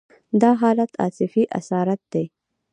دا 0.41 0.51
حالت 0.61 0.91
عاطفي 1.01 1.43
اسارت 1.59 2.01
دی. 2.13 2.25